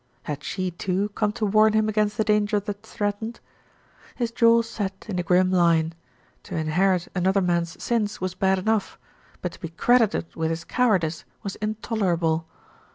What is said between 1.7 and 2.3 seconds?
him against the